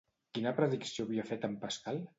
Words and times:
Quina 0.37 0.53
predicció 0.61 1.07
havia 1.07 1.27
fet 1.31 1.49
en 1.51 1.59
Pascal? 1.67 2.07